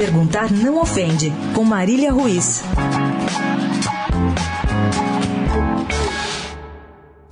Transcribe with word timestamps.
Perguntar 0.00 0.50
não 0.50 0.80
ofende, 0.80 1.30
com 1.54 1.62
Marília 1.62 2.10
Ruiz. 2.10 2.62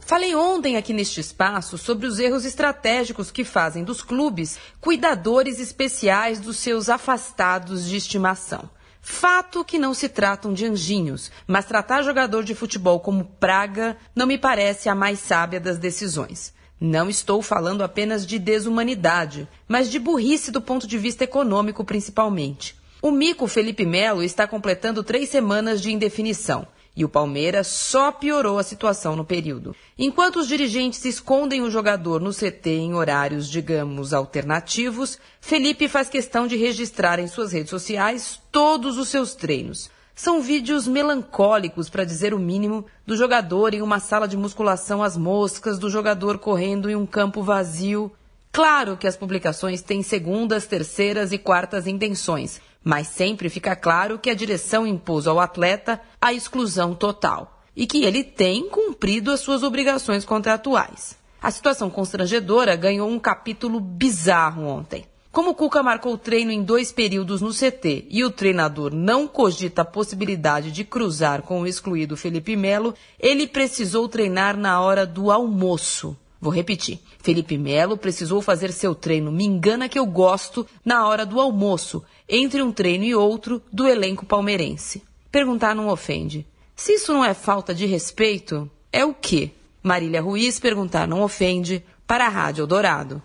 Falei 0.00 0.34
ontem 0.34 0.76
aqui 0.76 0.92
neste 0.92 1.18
espaço 1.18 1.78
sobre 1.78 2.06
os 2.06 2.18
erros 2.18 2.44
estratégicos 2.44 3.30
que 3.30 3.42
fazem 3.42 3.82
dos 3.82 4.02
clubes 4.02 4.58
cuidadores 4.82 5.58
especiais 5.58 6.40
dos 6.40 6.58
seus 6.58 6.90
afastados 6.90 7.88
de 7.88 7.96
estimação. 7.96 8.68
Fato 9.00 9.64
que 9.64 9.78
não 9.78 9.94
se 9.94 10.06
tratam 10.06 10.52
de 10.52 10.66
anjinhos, 10.66 11.30
mas 11.46 11.64
tratar 11.64 12.02
jogador 12.02 12.44
de 12.44 12.54
futebol 12.54 13.00
como 13.00 13.24
praga 13.40 13.96
não 14.14 14.26
me 14.26 14.36
parece 14.36 14.90
a 14.90 14.94
mais 14.94 15.20
sábia 15.20 15.58
das 15.58 15.78
decisões. 15.78 16.52
Não 16.80 17.10
estou 17.10 17.42
falando 17.42 17.82
apenas 17.82 18.24
de 18.24 18.38
desumanidade, 18.38 19.48
mas 19.66 19.90
de 19.90 19.98
burrice 19.98 20.52
do 20.52 20.60
ponto 20.60 20.86
de 20.86 20.96
vista 20.96 21.24
econômico, 21.24 21.84
principalmente. 21.84 22.76
O 23.02 23.10
mico 23.10 23.46
Felipe 23.48 23.84
Melo 23.84 24.22
está 24.22 24.46
completando 24.46 25.02
três 25.02 25.28
semanas 25.28 25.80
de 25.80 25.92
indefinição. 25.92 26.66
E 26.96 27.04
o 27.04 27.08
Palmeiras 27.08 27.68
só 27.68 28.10
piorou 28.10 28.58
a 28.58 28.64
situação 28.64 29.14
no 29.14 29.24
período. 29.24 29.74
Enquanto 29.96 30.40
os 30.40 30.48
dirigentes 30.48 31.04
escondem 31.04 31.62
o 31.62 31.70
jogador 31.70 32.20
no 32.20 32.32
CT 32.32 32.70
em 32.70 32.94
horários, 32.94 33.48
digamos, 33.48 34.12
alternativos, 34.12 35.16
Felipe 35.40 35.86
faz 35.86 36.08
questão 36.08 36.48
de 36.48 36.56
registrar 36.56 37.20
em 37.20 37.28
suas 37.28 37.52
redes 37.52 37.70
sociais 37.70 38.40
todos 38.50 38.98
os 38.98 39.08
seus 39.08 39.36
treinos. 39.36 39.88
São 40.18 40.42
vídeos 40.42 40.88
melancólicos, 40.88 41.88
para 41.88 42.02
dizer 42.02 42.34
o 42.34 42.40
mínimo, 42.40 42.84
do 43.06 43.16
jogador 43.16 43.72
em 43.72 43.82
uma 43.82 44.00
sala 44.00 44.26
de 44.26 44.36
musculação 44.36 45.00
às 45.00 45.16
moscas, 45.16 45.78
do 45.78 45.88
jogador 45.88 46.38
correndo 46.38 46.90
em 46.90 46.96
um 46.96 47.06
campo 47.06 47.40
vazio. 47.40 48.10
Claro 48.50 48.96
que 48.96 49.06
as 49.06 49.16
publicações 49.16 49.80
têm 49.80 50.02
segundas, 50.02 50.66
terceiras 50.66 51.30
e 51.30 51.38
quartas 51.38 51.86
intenções, 51.86 52.60
mas 52.82 53.06
sempre 53.06 53.48
fica 53.48 53.76
claro 53.76 54.18
que 54.18 54.28
a 54.28 54.34
direção 54.34 54.84
impôs 54.84 55.28
ao 55.28 55.38
atleta 55.38 56.00
a 56.20 56.32
exclusão 56.32 56.96
total 56.96 57.62
e 57.76 57.86
que 57.86 58.04
ele 58.04 58.24
tem 58.24 58.68
cumprido 58.68 59.30
as 59.30 59.38
suas 59.38 59.62
obrigações 59.62 60.24
contratuais. 60.24 61.16
A 61.40 61.52
situação 61.52 61.88
constrangedora 61.88 62.74
ganhou 62.74 63.08
um 63.08 63.20
capítulo 63.20 63.78
bizarro 63.78 64.66
ontem. 64.66 65.06
Como 65.30 65.50
o 65.50 65.54
Cuca 65.54 65.82
marcou 65.82 66.14
o 66.14 66.18
treino 66.18 66.50
em 66.50 66.62
dois 66.62 66.90
períodos 66.90 67.40
no 67.40 67.52
CT 67.52 68.06
e 68.08 68.24
o 68.24 68.30
treinador 68.30 68.94
não 68.94 69.28
cogita 69.28 69.82
a 69.82 69.84
possibilidade 69.84 70.72
de 70.72 70.84
cruzar 70.84 71.42
com 71.42 71.60
o 71.60 71.66
excluído 71.66 72.16
Felipe 72.16 72.56
Melo, 72.56 72.94
ele 73.20 73.46
precisou 73.46 74.08
treinar 74.08 74.56
na 74.56 74.80
hora 74.80 75.06
do 75.06 75.30
almoço. 75.30 76.16
Vou 76.40 76.52
repetir. 76.52 76.98
Felipe 77.20 77.58
Melo 77.58 77.96
precisou 77.96 78.40
fazer 78.40 78.72
seu 78.72 78.94
treino 78.94 79.30
Me 79.30 79.44
Engana 79.44 79.88
Que 79.88 79.98
Eu 79.98 80.06
Gosto 80.06 80.66
na 80.84 81.06
hora 81.06 81.26
do 81.26 81.40
almoço, 81.40 82.02
entre 82.28 82.62
um 82.62 82.72
treino 82.72 83.04
e 83.04 83.14
outro 83.14 83.62
do 83.70 83.86
elenco 83.86 84.24
palmeirense. 84.24 85.02
Perguntar 85.30 85.74
não 85.74 85.88
ofende. 85.88 86.46
Se 86.74 86.94
isso 86.94 87.12
não 87.12 87.24
é 87.24 87.34
falta 87.34 87.74
de 87.74 87.86
respeito, 87.86 88.70
é 88.90 89.04
o 89.04 89.12
quê? 89.12 89.50
Marília 89.82 90.22
Ruiz 90.22 90.58
perguntar 90.58 91.06
não 91.06 91.22
ofende 91.22 91.84
para 92.06 92.26
a 92.26 92.30
Rádio 92.30 92.62
Eldorado. 92.62 93.22